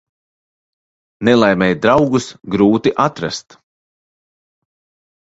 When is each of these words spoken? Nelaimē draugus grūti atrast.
Nelaimē 1.29 1.69
draugus 1.85 2.31
grūti 2.57 2.97
atrast. 3.07 3.61